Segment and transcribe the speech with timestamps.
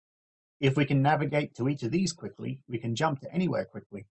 [0.59, 4.07] If we can navigate to each of these quickly, we can jump to anywhere quickly.